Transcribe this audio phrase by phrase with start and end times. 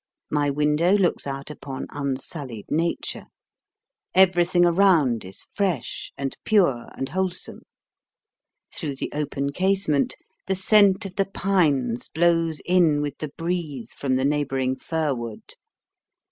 [0.31, 3.27] My window looks out upon unsullied nature.
[4.15, 7.61] Everything around is fresh and pure and wholesome.
[8.73, 10.15] Through the open casement,
[10.47, 15.53] the scent of the pines blows in with the breeze from the neighbouring firwood.